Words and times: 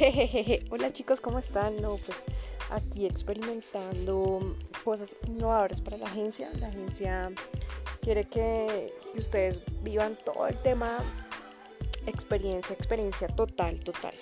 Jejeje. 0.00 0.64
Hola 0.70 0.90
chicos, 0.94 1.20
¿cómo 1.20 1.38
están? 1.38 1.76
No, 1.76 1.96
pues 1.98 2.24
aquí 2.70 3.04
experimentando 3.04 4.56
cosas 4.82 5.14
innovadoras 5.28 5.82
para 5.82 5.98
la 5.98 6.06
agencia. 6.06 6.48
La 6.58 6.68
agencia 6.68 7.30
quiere 8.00 8.24
que 8.24 8.94
ustedes 9.14 9.62
vivan 9.82 10.16
todo 10.24 10.46
el 10.46 10.56
tema 10.62 11.00
experiencia, 12.06 12.74
experiencia 12.74 13.28
total, 13.28 13.78
total. 13.80 14.14